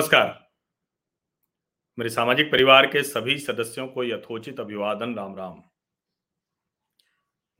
नमस्कार। 0.00 0.28
मेरे 1.98 2.10
सामाजिक 2.10 2.50
परिवार 2.52 2.86
के 2.86 3.02
सभी 3.02 3.38
सदस्यों 3.38 3.86
को 3.88 4.04
यथोचित 4.04 4.60
अभिवादन 4.60 5.14
राम 5.14 5.36
राम 5.36 5.60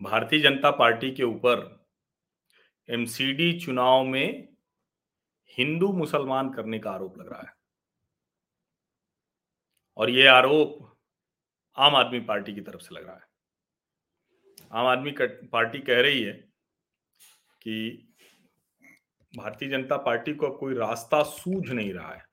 भारतीय 0.01 0.41
जनता 0.41 0.71
पार्टी 0.71 1.11
के 1.11 1.23
ऊपर 1.23 1.87
एमसीडी 2.89 3.61
चुनाव 3.61 4.05
में 4.05 4.57
हिंदू 5.59 5.93
मुसलमान 5.93 6.53
करने 6.53 6.79
का 6.79 6.91
आरोप 6.91 7.19
लग 7.19 7.29
रहा 7.29 7.41
है। 7.41 7.53
और 9.97 10.11
यह 10.11 10.33
आरोप 10.33 10.99
आम 11.77 11.97
आदमी 11.97 12.21
पार्टी 12.21 12.55
की 12.55 12.61
तरफ़ 12.61 12.81
से 12.81 12.95
लग 12.95 13.07
रहा 13.07 13.17
है। 13.17 13.29
आम 14.73 14.87
आदमी 14.87 15.15
पार्टी 15.47 15.79
कह 15.79 16.01
रही 16.01 16.23
है 16.23 16.33
कि 17.63 18.15
भारतीय 19.37 19.69
जनता 19.69 19.97
पार्टी 19.97 20.35
को 20.35 20.51
कोई 20.51 20.75
रास्ता 20.75 21.23
सूझ 21.23 21.71
नहीं 21.71 21.95
रहा 21.95 22.15
है। 22.15 22.30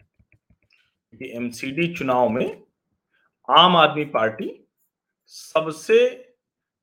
एमसीडी 1.13 1.95
चुनाव 1.95 2.29
में 2.29 2.63
आम 3.49 3.75
आदमी 3.75 4.05
पार्टी 4.05 4.49
सबसे 5.25 5.97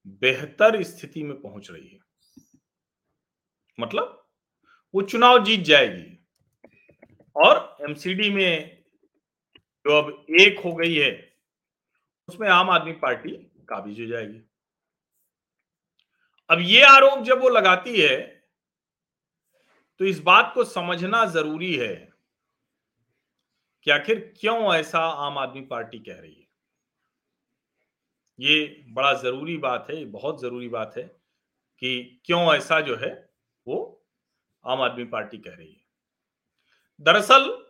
बेहतर 0.06 0.82
स्थिति 0.82 1.22
में 1.22 1.40
पहुँच 1.42 1.70
रही 1.70 1.88
है। 1.88 1.98
मतलब 3.78 4.26
वो 4.94 5.02
चुनाव 5.02 5.44
जीत 5.44 5.60
जाएगी। 5.60 6.10
और 7.36 7.76
एमसीडी 7.80 8.30
में 8.30 8.84
जो 9.86 9.98
अब 9.98 10.26
एक 10.40 10.58
हो 10.58 10.74
गई 10.74 10.94
है, 10.94 11.34
उसमें 12.28 12.48
आम 12.48 12.70
आदमी 12.70 12.92
पार्टी 12.92 13.30
काबिज 13.68 14.00
हो 14.00 14.06
जाएगी। 14.06 14.40
अब 16.50 16.58
ये 16.60 16.82
आरोप 16.82 17.22
जब 17.24 17.40
वो 17.42 17.48
लगाती 17.48 18.00
है 18.00 18.16
तो 20.00 20.04
इस 20.04 20.18
बात 20.20 20.50
को 20.54 20.64
समझना 20.64 21.24
ज़रूरी 21.26 21.74
है 21.76 22.13
कि 23.84 23.90
आखिर 23.90 24.34
क्यों 24.40 24.74
ऐसा 24.74 24.98
आम 24.98 25.38
आदमी 25.38 25.60
पार्टी 25.60 25.98
कह 25.98 26.20
रही 26.20 26.34
है? 26.34 26.46
ये 28.40 28.84
बड़ा 28.88 29.14
ज़रूरी 29.14 29.56
बात 29.56 29.86
है 29.90 30.04
बहुत 30.04 30.40
ज़रूरी 30.40 30.68
बात 30.68 30.94
है 30.96 31.02
कि 31.78 32.22
क्यों 32.24 32.54
ऐसा 32.54 32.80
जो 32.80 32.96
है 32.96 33.30
वो 33.66 34.06
आम 34.66 34.80
आदमी 34.80 35.04
पार्टी 35.04 35.38
कह 35.38 35.54
रही 35.54 35.72
है। 35.72 35.84
दरअसल, 37.00 37.66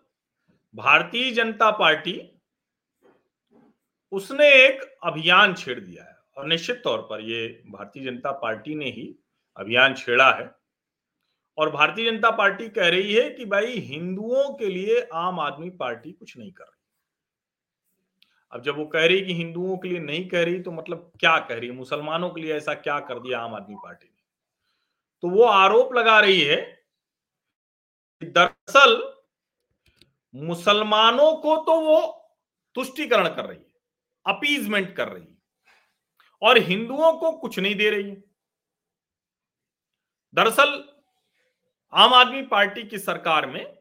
भारतीय 0.75 1.31
जनता 1.31 1.71
पार्टी 1.71 2.31
उसने 4.13 4.49
एक 4.67 4.99
अभियान 5.05 5.55
छेड़ 5.55 5.81
दिया 5.81 6.05
है। 6.05 6.19
और 6.37 6.47
निश्चित 6.47 6.81
तौर 6.85 7.03
पर 7.03 7.21
ये 7.21 7.63
भारतीय 7.67 8.05
जनता 8.05 8.33
पार्टी 8.33 8.75
ने 8.75 8.91
ही 8.91 9.19
अभियान 9.57 9.95
छेड़ा 9.95 10.33
है। 10.33 10.64
और 11.59 11.71
भारतीय 11.71 12.11
जनता 12.11 12.31
पार्टी 12.31 12.69
कह 12.69 12.89
रही 12.89 13.15
है 13.15 13.29
कि 13.31 13.45
भाई, 13.45 13.67
हिंदुओं 13.67 14.53
के 14.55 14.69
लिए 14.69 15.01
आम 15.15 15.41
आदमी 15.41 15.71
पार्टी 15.73 16.13
कुछ 16.13 16.37
नहीं 16.37 16.53
कर 16.53 16.65
रही। 16.65 16.73
अब 18.53 18.63
जब 18.63 18.77
वो 18.77 18.85
कह 18.87 19.07
रही 19.07 19.21
कि 19.21 19.35
हिंदुओं 19.35 19.77
के 19.77 19.89
लिए 19.89 19.99
नहीं 20.01 20.29
कह 20.29 20.43
रही 20.45 20.61
तो 20.61 20.71
मतलब 20.73 21.11
क्या 21.21 21.39
कह 21.39 21.59
रही 21.59 21.71
मुसलमानों 21.71 22.31
के 22.31 22.41
लिए 22.41 22.55
ऐसा 22.55 22.75
क्या 22.77 22.99
कर 23.01 23.19
दिया 23.21 23.39
आम 23.41 23.55
आदमी 23.55 23.75
पार्टी 23.75 24.07
ने? 24.07 24.23
तो 25.23 25.29
वो 25.31 25.45
आरोप 25.45 25.95
लगा 25.95 26.19
रही 26.21 26.41
है 26.41 26.57
दरअसल 28.23 29.03
मुसलमानों 30.35 31.35
को 31.37 31.57
तो 31.57 31.81
वो 31.81 32.01
तुष्टिकरण 32.77 33.29
कर 33.29 33.45
रही 33.45 33.59
है, 33.59 33.73
अपीजमेंट 34.27 34.95
कर 34.97 35.09
रही 35.09 35.23
है, 35.23 35.37
और 36.43 36.59
हिंदुओं 36.61 37.13
को 37.13 37.33
कुछ 37.33 37.59
नहीं 37.59 37.75
दे 37.75 37.91
रही 37.91 38.09
है। 38.11 38.23
दरअसल 40.35 40.73
आम 41.95 42.15
आदमी 42.15 42.43
पार्टी 42.43 42.83
की 42.83 42.99
सरकार 42.99 43.47
में 43.47 43.79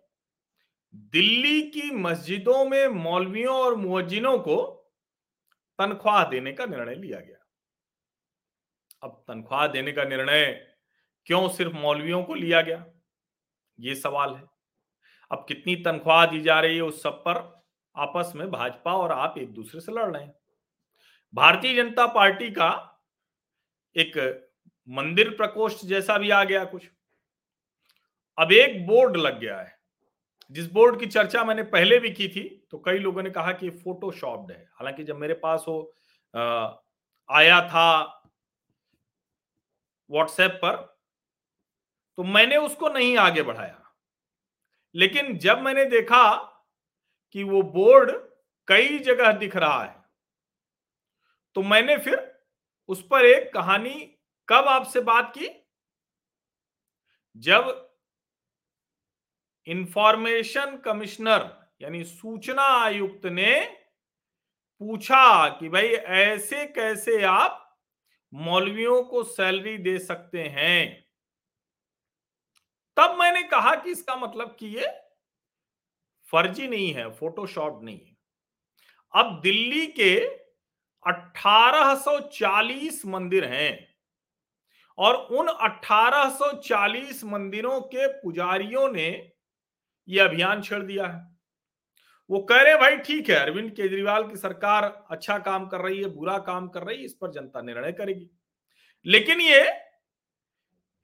दिल्ली 0.93 1.61
की 1.61 1.91
मस्जिदों 1.91 2.65
में 2.65 2.87
मौलवियों 2.87 3.55
और 3.55 3.75
मुअज्जिनों 3.75 4.39
को 4.39 4.89
तनख्वाह 5.79 6.23
देने 6.23 6.53
का 6.53 6.65
निर्णय 6.65 6.95
लिया 6.95 7.19
गया। 7.19 7.37
अब 9.03 9.23
तनख्वाह 9.27 9.67
देने 9.67 9.91
का 9.91 10.03
निर्णय 10.03 10.67
क्यों 11.25 11.49
सिर्फ़ 11.49 11.73
मौलवियों 11.73 12.23
को 12.23 12.33
लिया 12.33 12.61
गया? 12.61 12.85
ये 13.79 13.95
सवाल 13.95 14.35
है। 14.35 14.43
अब 15.31 15.45
कितनी 15.47 15.75
तनख्वाह 15.75 16.25
दी 16.25 16.41
जा 16.41 16.59
रही 16.59 16.75
है 16.75 16.81
उस 16.81 17.03
सब 17.03 17.23
पर 17.27 17.63
आपस 17.97 18.33
में 18.35 18.51
भाजपा 18.51 18.93
और 18.93 19.11
आप 19.11 19.35
एक 19.37 19.53
दूसरे 19.53 19.81
से 19.81 19.91
लड़ 19.91 20.15
रहे 20.15 20.23
हैं। 20.23 20.35
भारतीय 21.33 21.75
जनता 21.75 22.07
पार्टी 22.07 22.51
का 22.51 23.01
एक 23.97 24.17
मंदिर 24.89 25.29
प्रकोष्ठ 25.29 25.85
जैसा 25.85 26.17
भी 26.17 26.29
आ 26.29 26.43
गया 26.43 26.65
कुछ। 26.65 26.89
अब 28.37 28.51
एक 28.51 28.85
बोर्ड 28.87 29.17
लग 29.17 29.39
गया 29.39 29.59
है। 29.59 29.75
जिस 30.51 30.71
बोर्ड 30.71 30.99
की 30.99 31.05
चर्चा 31.07 31.43
मैंने 31.43 31.63
पहले 31.65 31.99
भी 31.99 32.11
की 32.11 32.27
थी 32.27 32.43
तो 32.71 32.77
कई 32.79 32.97
लोगों 32.99 33.23
ने 33.23 33.29
कहा 33.31 33.51
कि 33.53 33.69
फोटोशॉप्ड 33.71 34.51
है। 34.51 34.63
हालाँकि 34.71 35.03
जब 35.03 35.17
मेरे 35.17 35.33
पास 35.35 35.65
वो 35.67 35.93
आया 37.29 37.61
था 37.69 37.89
व्हाट्सएप 40.09 40.59
पर 40.63 40.75
तो 42.17 42.23
मैंने 42.23 42.57
उसको 42.57 42.89
नहीं 42.89 43.17
आगे 43.17 43.41
बढ़ाया। 43.41 43.79
लेकिन 44.95 45.37
जब 45.37 45.61
मैंने 45.61 45.85
देखा 45.85 46.33
कि 47.35 47.43
वो 47.43 47.61
बोर्ड 47.71 48.11
कई 48.67 48.99
जगह 48.99 49.31
दिख 49.33 49.55
रहा 49.55 49.83
है 49.83 50.01
तो 51.55 51.61
मैंने 51.63 51.97
फिर 51.97 52.31
उस 52.89 53.01
पर 53.11 53.25
एक 53.25 53.53
कहानी 53.53 53.93
कब 54.47 54.65
आपसे 54.67 55.01
बात 55.01 55.33
की? 55.37 55.47
जब 57.35 57.92
इंफॉर्मेशन 59.67 60.77
कमिश्नर 60.77 61.69
यानी 61.81 62.03
सूचना 62.03 62.61
आयुक्त 62.61 63.25
ने 63.25 63.83
पूछा 64.79 65.49
कि 65.49 65.69
भाई, 65.69 65.87
ऐसे 65.87 66.65
कैसे 66.65 67.23
आप 67.23 67.79
मौलवियों 68.33 69.03
को 69.03 69.23
सैलरी 69.23 69.77
दे 69.77 69.99
सकते 69.99 70.43
हैं? 70.43 71.05
तब 72.97 73.19
मैंने 73.19 73.43
कहा 73.43 73.75
कि 73.75 73.91
इसका 73.91 74.15
मतलब 74.15 74.55
कि 74.59 74.67
ये 74.67 74.87
फर्जी 76.31 76.67
नहीं 76.67 76.93
है 76.93 77.11
फोटोशॉप 77.11 77.83
नहीं 77.83 77.99
है। 77.99 78.17
अब 79.15 79.39
दिल्ली 79.43 79.87
के 79.87 80.25
1840 81.05 83.05
मंदिर 83.05 83.45
हैं 83.45 83.95
और 84.97 85.15
उन 85.15 85.47
1840 85.47 87.23
मंदिरों 87.23 87.81
के 87.81 88.07
पुजारियों 88.07 88.89
ने 88.89 89.32
ये 90.07 90.19
अभियान 90.19 90.61
छेड़ 90.61 90.81
दिया 90.83 91.07
है। 91.07 91.21
वो 92.29 92.39
कह 92.41 92.61
रहे 92.61 92.71
हैं, 92.71 92.79
भाई 92.79 92.97
ठीक 92.97 93.29
है, 93.29 93.35
अरविंद 93.35 93.71
केजरीवाल 93.71 94.27
की 94.27 94.35
सरकार 94.35 94.83
अच्छा 95.11 95.37
काम 95.39 95.67
कर 95.67 95.81
रही 95.81 96.01
है, 96.01 96.09
बुरा 96.09 96.37
काम 96.39 96.67
कर 96.67 96.83
रही 96.83 96.97
है, 96.97 97.05
इस 97.05 97.13
पर 97.13 97.31
जनता 97.31 97.61
निर्णय 97.61 97.91
करेगी। 97.91 98.29
लेकिन 99.05 99.41
ये 99.41 99.61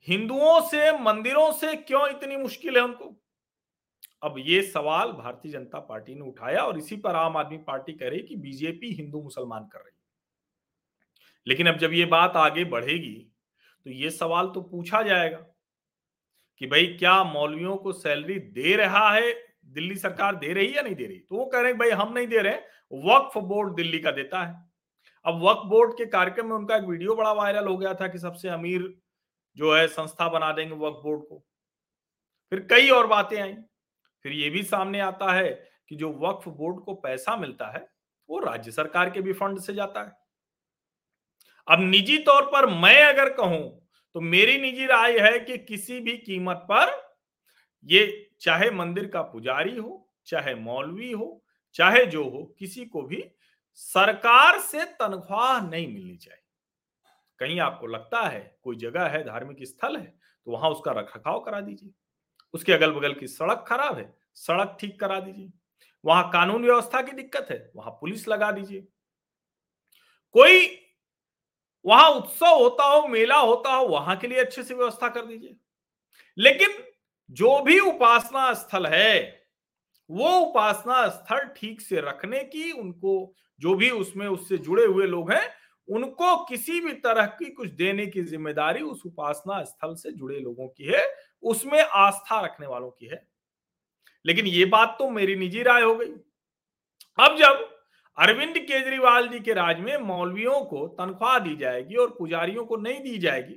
हिंदुओं 0.07 0.61
से, 0.61 0.91
मंदिरों 0.99 1.51
से 1.51 1.75
क्यों 1.75 2.07
इतनी 2.09 2.37
मुश्किल 2.37 2.77
है 2.77 2.83
उनको? 2.83 3.15
अब 4.23 4.35
ये 4.37 4.61
सवाल 4.61 5.11
भारतीय 5.11 5.51
जनता 5.51 5.79
पार्टी 5.79 6.15
ने 6.15 6.21
उठाया 6.21 6.61
और 6.61 6.77
इसी 6.77 6.95
पर 6.95 7.15
आम 7.15 7.37
आदमी 7.37 7.57
पार्टी 7.57 7.93
कह 7.93 8.09
रही 8.09 8.19
कि 8.19 8.35
बीजेपी 8.35 8.91
हिंदू 8.93 9.21
मुसलमान 9.21 9.65
कर 9.65 9.79
रही 9.79 9.91
लेकिन 11.47 11.67
अब 11.67 11.77
जब 11.77 11.93
ये 11.93 12.05
बात 12.05 12.35
आगे 12.37 12.63
बढ़ेगी 12.65 13.15
तो 13.85 13.89
ये 13.89 14.09
सवाल 14.09 14.47
तो 14.47 14.61
पूछा 14.61 15.01
जाएगा। 15.01 15.37
कि 16.59 16.67
भाई 16.67 16.85
क्या 16.85 17.23
मौलवियों 17.23 17.77
को 17.77 17.93
सैलरी 17.93 18.39
दे 18.39 18.75
रहा 18.75 19.11
है? 19.11 19.33
दिल्ली 19.65 19.95
सरकार 19.95 20.35
दे 20.35 20.53
रही 20.53 20.77
या 20.77 20.81
नहीं 20.81 20.95
दे 20.95 21.05
रही? 21.05 21.19
तो 21.19 21.35
वो 21.35 21.45
कह 21.45 21.59
रहे 21.59 21.71
हैं, 21.71 21.77
भाई, 21.77 21.89
हम 21.89 22.13
नहीं 22.13 22.27
दे 22.27 22.37
रहे 22.37 22.55
वक्फ 22.93 23.37
बोर्ड 23.37 23.75
दिल्ली 23.75 23.99
का 23.99 24.11
देता 24.11 24.43
है। 24.43 24.69
अब 25.25 25.43
वक्फ 25.43 25.61
बोर्ड 25.65 25.93
के 25.93 26.05
कार्यक्रम 26.05 26.47
में 26.47 26.55
उनका 26.55 26.75
एक 26.75 26.83
वीडियो 26.83 27.15
बड़ा 27.15 27.31
वायरल 27.33 27.67
हो 27.67 27.77
गया 27.77 27.93
था 27.93 28.07
कि 28.07 28.19
सबसे 28.19 28.49
अमीर 28.49 29.01
जो 29.57 29.75
है 29.75 29.87
संस्था 29.87 30.29
बना 30.29 30.51
देंगे 30.51 30.75
वक्फ 30.75 30.99
बोर्ड 31.03 31.21
को। 31.21 31.45
फिर 32.49 32.59
कई 32.59 32.89
और 32.89 33.07
बातें 33.07 33.41
आई। 33.41 33.53
फिर 34.23 34.31
ये 34.31 34.49
भी 34.49 34.63
सामने 34.63 34.99
आता 34.99 35.33
है 35.33 35.49
कि 35.89 35.95
जो 35.95 36.11
वक्फ 36.13 36.47
बोर्ड 36.47 36.79
को 36.79 36.93
पैसा 36.93 37.35
मिलता 37.35 37.67
है, 37.67 37.89
वो 38.29 38.39
राज्य 38.39 38.71
सरकार 38.71 39.09
के 39.09 39.21
भी 39.21 39.33
फंड 39.33 39.59
से 39.59 39.73
जाता 39.73 40.01
है। 40.01 40.17
अब 41.67 41.79
निजी 41.79 42.17
तौर 42.17 42.45
पर 42.45 42.65
मैं 42.65 43.03
अगर 43.03 43.33
कहूँ 43.33 43.88
तो 44.15 44.21
मेरी 44.21 44.57
निजी 44.57 44.85
राय 44.85 45.19
है 45.19 45.39
कि 45.39 45.57
किसी 45.57 45.99
भी 45.99 46.17
कीमत 46.17 46.65
पर 46.71 46.91
ये 47.85 48.29
चाहे 48.41 48.69
मंदिर 48.71 49.07
का 49.07 49.21
पुजारी 49.23 49.75
हो, 49.77 50.07
चाहे 50.25 50.55
मौलवी 50.55 51.11
हो, 51.11 51.43
चाहे 51.75 52.05
जो 52.05 52.23
हो, 52.23 52.43
किसी 52.59 52.85
को 52.85 53.01
भी 53.01 53.23
सरकार 53.75 54.59
से 54.59 54.85
तनख्वाह 54.85 55.61
नहीं 55.61 55.87
मिलनी 55.87 56.15
चाहिए। 56.15 56.43
कहीं 57.39 57.59
आपको 57.59 57.87
लगता 57.87 58.21
है, 58.21 58.59
कोई 58.63 58.75
जगह 58.75 59.07
है, 59.07 59.23
धार्मिक 59.23 59.63
स्थल 59.63 59.97
है 59.97 60.13
तो 60.47 60.51
वहाँ 60.51 60.69
उसका 60.69 60.91
रखरखाव 60.91 61.39
करा 61.39 61.61
दीजिए। 61.61 61.91
उसके 62.53 62.73
अगल 62.73 62.91
बगल 62.91 63.13
की 63.13 63.27
सड़क 63.27 63.65
खराब 63.67 63.97
है, 63.97 64.13
सड़क 64.35 64.77
ठीक 64.79 64.99
करा 64.99 65.19
दीजिए। 65.19 65.51
वहाँ 66.03 66.29
कानून 66.29 66.63
व्यवस्था 66.63 67.01
की 67.01 67.11
दिक्कत 67.11 67.47
है, 67.51 67.71
वहाँ 67.75 67.91
पुलिस 67.91 68.27
लगा 68.27 68.51
दीजिए। 68.51 68.87
कोई 70.35 70.67
वहाँ 71.85 72.09
उत्सव 72.09 72.55
होता 72.55 72.83
हो, 72.83 73.07
मेला 73.07 73.37
होता 73.37 73.73
हो, 73.73 73.85
वहाँ 73.87 74.15
के 74.17 74.27
लिए 74.27 74.39
अच्छे 74.39 74.63
से 74.63 74.73
व्यवस्था 74.73 75.09
कर 75.09 75.25
दीजिए। 75.25 75.55
लेकिन 76.37 76.69
जो 77.29 77.59
भी 77.61 77.79
उपासना 77.79 78.53
स्थल 78.53 78.85
है, 78.87 79.47
वो 80.09 80.29
उपासना 80.39 81.07
स्थल 81.07 81.47
ठीक 81.57 81.81
से 81.81 82.01
रखने 82.01 82.43
की, 82.43 82.71
उनको 82.71 83.33
जो 83.59 83.73
भी 83.75 83.89
उसमें 83.89 84.27
उससे 84.27 84.57
जुड़े 84.57 84.85
हुए 84.85 85.05
लोग 85.05 85.31
हैं, 85.31 85.49
उनको 85.87 86.45
किसी 86.45 86.79
भी 86.81 86.93
तरह 86.93 87.25
की 87.25 87.49
कुछ 87.51 87.69
देने 87.69 88.05
की 88.07 88.21
ज़िम्मेदारी 88.21 88.81
उस 88.81 89.01
उपासना 89.05 89.63
स्थल 89.63 89.95
से 89.95 90.11
जुड़े 90.11 90.39
लोगों 90.39 90.67
की 90.67 90.83
है, 90.83 91.03
उसमें 91.43 91.81
आस्था 91.81 92.41
रखने 92.41 92.67
वालों 92.67 92.89
की 92.89 93.05
है। 93.05 93.27
लेकिन 94.25 94.47
ये 94.47 94.65
बात 94.65 94.95
तो 94.99 95.09
मेरी 95.09 95.35
निजी 95.35 95.63
राय 95.63 95.81
हो 95.81 95.95
गई। 95.95 96.11
अब 97.19 97.37
जब 97.37 97.68
अरविंद 98.19 98.57
केजरीवाल 98.57 99.27
जी 99.27 99.39
के 99.39 99.53
राज 99.53 99.79
में 99.79 99.97
मौलवियों 99.97 100.59
को 100.65 100.87
तनख्वाह 100.97 101.37
दी 101.39 101.55
जाएगी 101.55 101.95
और 101.95 102.09
पुजारियों 102.09 102.65
को 102.65 102.77
नहीं 102.77 102.99
दी 103.01 103.17
जाएगी। 103.17 103.53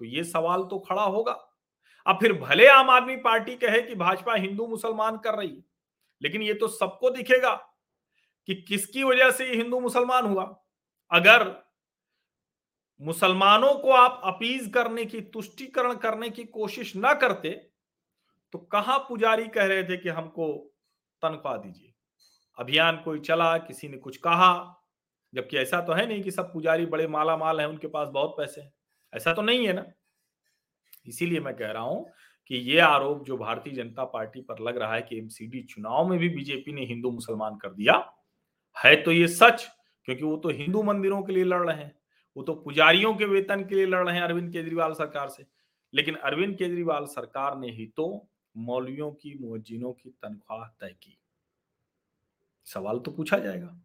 तो 0.00 0.04
ये 0.04 0.24
सवाल 0.24 0.62
तो 0.62 0.78
खड़ा 0.78 1.02
होगा। 1.04 1.32
अब 2.06 2.18
फिर 2.20 2.32
भले 2.32 2.66
आम 2.68 2.90
आदमी 2.90 3.16
पार्टी 3.18 3.54
कहे 3.56 3.82
कि 3.82 3.94
भाजपा 3.94 4.34
हिंदू 4.34 4.66
मुसलमान 4.66 5.16
कर 5.18 5.34
रही 5.34 5.48
है 5.48 5.62
लेकिन 6.22 6.42
ये 6.42 6.54
तो 6.54 6.68
सबको 6.70 7.10
दिखेगा 7.10 7.54
कि 8.48 8.54
किसकी 8.68 9.04
वजह 9.04 9.30
से 9.30 9.44
हिंदू 9.46 9.80
मुसलमान 9.80 10.26
हुआ। 10.26 10.44
अगर 11.10 11.46
मुसलमानों 13.00 13.74
को 13.74 13.92
आप 13.92 14.20
अपीज 14.24 14.70
करने 14.74 15.04
की, 15.04 15.20
तुष्टिकरण 15.20 15.94
करने 15.96 16.30
की 16.30 16.44
कोशिश 16.44 16.94
ना 16.96 17.14
करते 17.14 17.50
तो 18.54 18.58
कहाँ 18.58 18.98
पुजारी 18.98 19.48
कह 19.48 19.66
रहे 19.66 19.82
थे 19.84 19.96
कि 19.96 20.08
हमको 20.10 20.52
तनख्वाह 21.22 21.56
दीजिए? 21.56 21.93
अभियान 22.58 22.96
कोई 22.96 23.20
चला, 23.20 23.56
किसी 23.58 23.88
ने 23.88 23.96
कुछ 23.96 24.16
कहा, 24.16 24.80
जबकि 25.34 25.56
ऐसा 25.56 25.80
तो 25.80 25.92
है 25.92 26.06
नहीं 26.06 26.22
कि 26.22 26.30
सब 26.30 26.52
पुजारी 26.52 26.86
बड़े 26.86 27.06
माला 27.06 27.36
माल 27.36 27.60
है, 27.60 27.68
उनके 27.68 27.86
पास 27.86 28.08
बहुत 28.08 28.34
पैसे 28.38 28.60
हैं। 28.60 28.72
ऐसा 29.12 29.32
तो 29.32 29.42
नहीं 29.42 29.66
है 29.66 29.72
ना। 29.72 29.84
इसीलिए 31.06 31.40
मैं 31.40 31.54
कह 31.56 31.70
रहा 31.70 31.82
हूँ 31.82 32.10
कि 32.46 32.56
ये 32.56 32.78
आरोप 32.78 33.24
जो 33.24 33.36
भारतीय 33.36 33.72
जनता 33.72 34.04
पार्टी 34.04 34.40
पर 34.40 34.58
लग 34.58 34.76
रहा 34.76 34.94
है 34.94 35.02
कि 35.02 35.18
एमसीडी 35.18 35.62
चुनाव 35.62 36.08
में 36.08 36.18
भी 36.18 36.28
बीजेपी 36.28 36.72
ने 36.72 36.84
हिंदू 36.84 37.10
मुसलमान 37.10 37.56
कर 37.56 37.68
दिया, 37.68 37.94
है 38.76 38.94
तो 39.02 39.12
ये 39.12 39.28
सच, 39.28 39.66
क्योंकि 40.04 40.24
वो 40.24 40.36
तो 40.36 40.48
हिंदू 40.48 40.82
मंदिरों 40.82 41.22
के 41.22 41.32
लिए 41.32 41.44
लड़ 41.44 41.62
रहे 41.70 41.76
हैं, 41.76 41.94
वो 42.36 42.42
तो 42.42 42.54
पुजारियों 42.54 43.14
के 43.14 43.24
वेतन 43.24 43.64
के 43.64 43.74
लिए 43.74 43.86
लड़ 43.86 44.06
रहे 44.06 44.16
हैं 44.16 44.22
अरविंद 44.22 44.52
केजरीवाल 44.52 44.92
सरकार 44.92 45.28
से। 45.28 45.46
लेकिन 45.92 46.14
अरविंद 46.14 46.56
केजरीवाल 46.56 47.04
सरकार 47.04 47.58
ने 47.58 47.70
ही 47.70 47.86
तो 47.86 48.28
मौलवियों 48.56 49.10
की 49.12 49.34
मुजिनों 49.40 49.92
की 49.92 50.10
तनख्वाह 50.10 50.66
तय 50.80 50.94
की। 51.02 51.18
सवाल 52.64 52.98
तो 52.98 53.10
पूछा 53.10 53.38
जाएगा। 53.38 53.80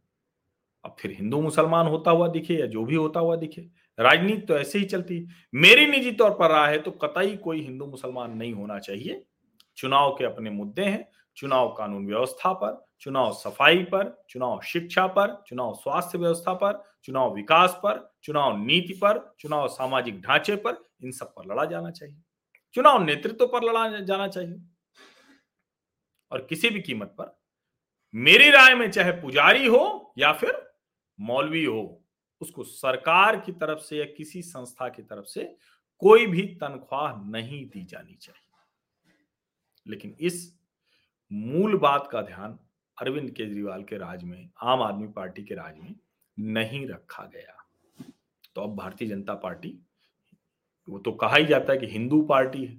अब 0.86 0.96
फिर 1.00 1.12
हिंदू 1.12 1.42
मुसलमान 1.42 1.88
होता 1.88 2.12
हुआ 2.12 2.28
दिखे 2.28 2.56
या 2.56 2.66
जो 2.66 2.84
भी 2.86 2.96
होता 2.96 3.20
हुआ 3.20 3.36
दिखे, 3.36 3.62
राजनीति 4.00 4.42
तो 4.42 4.58
ऐसे 4.58 4.80
ही 4.80 4.86
चलती। 4.86 5.28
मेरी 5.54 5.86
निजी 5.86 6.12
तौर 6.12 6.32
पर 6.32 6.50
रहा 6.50 6.68
है 6.68 6.78
तो 6.80 6.92
कतई 6.92 7.36
कोई 7.38 7.62
हिंदू 7.62 7.86
मुसलमान 7.86 8.38
नहीं 8.38 8.54
होना 8.54 8.80
चाहिए। 8.80 9.24
चुनाव 9.78 10.16
के 10.16 10.26
अपने 10.26 10.50
मुद्दे 10.50 10.86
हैं, 10.86 11.10
चुनाव 11.38 11.74
कानून 11.74 12.06
व्यवस्था 12.08 12.54
पर, 12.54 12.86
चुनाव 13.02 13.34
सफ़ाई 13.34 13.84
पर, 13.84 14.24
चुनाव 14.30 14.62
शिक्षा 14.62 15.08
पर, 15.08 15.44
चुनाव 15.48 15.74
स्वास्थ्य 15.74 16.18
व्यवस्था 16.18 16.54
पर, 16.54 16.84
चुनाव 17.04 17.36
विकास 17.36 17.80
पर, 17.84 18.14
चुनाव 18.24 18.58
नीति 18.58 18.94
पर, 18.94 19.36
चुनाव 19.40 19.68
सामाजिक 19.68 20.22
ढांचे 20.22 20.56
पर, 20.56 20.84
इन 21.04 21.12
सब 21.12 21.34
पर 21.34 21.46
लड़ा 21.46 21.66
जाना 21.66 21.92
चाहिए। 21.92 22.22
चुनाव 22.74 23.04
नेतृत्व 23.04 23.48
पर 23.48 23.64
लड़ा 23.64 24.00
जाना 24.00 24.28
चाहिए। 24.28 24.62
और 26.32 26.46
किसी 26.50 26.70
भी 26.70 26.82
कीमत 26.82 27.16
पर 27.18 27.39
मेरी 28.14 28.50
राय 28.50 28.76
में 28.76 28.92
चाहे 28.92 29.12
पुजारी 29.12 29.66
हो 29.66 30.14
या 30.18 30.32
फिर 30.34 30.72
मौलवी 31.20 31.64
हो, 31.64 32.04
उसको 32.42 32.64
सरकार 32.64 33.40
की 33.40 33.52
तरफ़ 33.52 33.80
से 33.80 33.98
या 33.98 34.06
किसी 34.06 34.42
संस्था 34.42 34.90
की 34.90 35.02
तरफ़ 35.02 35.26
से 35.26 35.44
कोई 36.00 36.28
भी 36.28 36.42
तनख्वाह 36.42 37.16
नहीं 37.32 37.66
दी 37.66 37.84
जानी 37.84 38.14
चाहिए। 38.14 39.14
लेकिन 39.88 40.16
इस 40.20 40.60
मूल 41.32 41.78
बात 41.78 42.10
का 42.12 42.22
ध्यान 42.22 42.60
अरविंद 42.98 43.32
केजरीवाल 43.32 43.84
के 43.84 43.98
राज 43.98 44.24
में, 44.24 44.50
आम 44.62 44.82
आदमी 44.82 45.08
पार्टी 45.08 45.44
के 45.44 45.56
राज 45.56 45.78
में 45.80 45.96
नहीं 46.38 46.88
रखा 46.88 47.24
गया। 47.24 47.66
तो 48.56 48.62
अब 48.62 48.76
भारतीय 48.76 49.08
जनता 49.08 49.34
पार्टी, 49.34 49.78
वो 50.88 51.00
तो 51.00 51.12
कहा 51.12 51.36
ही 51.36 51.46
जाता 51.46 51.74
है 51.74 51.80
कि 51.80 51.88
हिंदू 51.88 52.22
पार्टी 52.22 52.66
है 52.66 52.76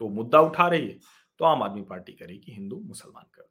तो 0.00 0.08
मुद्दा 0.08 0.40
उठा 0.40 0.68
रही 0.68 0.88
है 0.88 0.98
तो 1.38 1.44
आम 1.44 1.62
आदमी 1.62 1.82
पार्टी 1.82 2.12
करेगी 2.12 2.52
हिंदू 2.52 2.80
मुसलमान 2.80 3.24
कर 3.34 3.42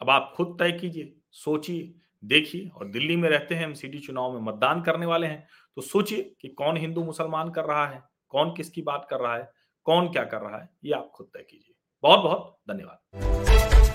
अब 0.00 0.10
आप 0.10 0.32
खुद 0.36 0.56
तय 0.58 0.72
कीजिए, 0.72 1.12
सोचिए, 1.32 1.94
देखिए 2.22 2.68
और 2.68 2.88
दिल्ली 2.88 3.16
में 3.16 3.28
रहते 3.28 3.54
हैं, 3.54 3.64
हम 3.64 3.72
सिटी 3.74 3.98
चुनाव 3.98 4.32
में 4.32 4.40
मतदान 4.42 4.80
करने 4.82 5.06
वाले 5.06 5.26
हैं 5.26 5.46
तो 5.76 5.82
सोचिए 5.82 6.22
कि 6.40 6.48
कौन 6.50 6.76
हिंदू 6.76 7.04
मुसलमान 7.04 7.50
कर 7.50 7.64
रहा 7.64 7.86
है, 7.86 8.02
कौन 8.28 8.54
किसकी 8.56 8.82
बात 8.82 9.06
कर 9.10 9.20
रहा 9.20 9.36
है, 9.36 9.50
कौन 9.86 10.08
क्या 10.08 10.24
कर 10.24 10.40
रहा 10.40 10.58
है, 10.58 10.68
ये 10.84 10.92
आप 10.92 11.10
खुद 11.14 11.30
तय 11.34 11.46
कीजिए। 11.50 11.74
बहुत 12.04 12.20
बहुत 12.20 12.56
धन्यवाद। 12.70 13.89